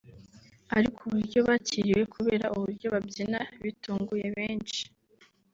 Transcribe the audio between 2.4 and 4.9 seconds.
uburyo babyina bitunguye benshi